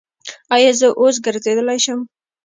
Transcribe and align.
ایا 0.55 0.71
زه 0.79 0.87
اوس 1.01 1.15
ګرځیدلی 1.25 1.79
شم؟ 1.85 1.99